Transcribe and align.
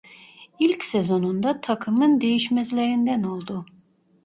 İlk 0.59 0.83
sezonunda 0.83 1.61
takımın 1.61 2.21
değişmezlerinden 2.21 3.23
oldu. 3.23 3.65